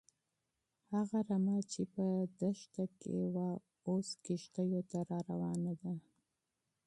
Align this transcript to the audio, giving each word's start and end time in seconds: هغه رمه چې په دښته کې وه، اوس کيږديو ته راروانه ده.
هغه 0.93 1.19
رمه 1.27 1.57
چې 1.71 1.81
په 1.93 2.05
دښته 2.39 2.85
کې 2.99 3.17
وه، 3.33 3.49
اوس 3.89 4.09
کيږديو 4.23 4.81
ته 4.91 4.99
راروانه 5.09 5.73
ده. 5.81 5.93